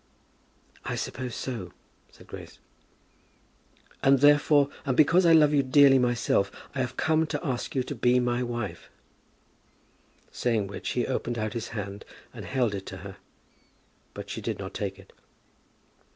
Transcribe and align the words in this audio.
"I 0.83 0.95
suppose 0.95 1.35
so," 1.35 1.73
said 2.11 2.25
Grace. 2.25 2.57
"And 4.01 4.17
therefore, 4.17 4.71
and 4.83 4.97
because 4.97 5.27
I 5.27 5.31
love 5.33 5.53
you 5.53 5.61
dearly 5.61 5.99
myself, 5.99 6.51
I 6.73 6.79
have 6.79 6.97
come 6.97 7.27
to 7.27 7.45
ask 7.45 7.75
you 7.75 7.83
to 7.83 7.93
be 7.93 8.19
my 8.19 8.41
wife." 8.41 8.89
Saying 10.31 10.65
which 10.65 10.89
he 10.93 11.05
opened 11.05 11.37
out 11.37 11.53
his 11.53 11.67
hand, 11.77 12.03
and 12.33 12.45
held 12.45 12.73
it 12.73 12.87
to 12.87 12.97
her. 13.05 13.17
But 14.15 14.31
she 14.31 14.41
did 14.41 14.57
not 14.57 14.73
take 14.73 14.97
it. 14.97 15.13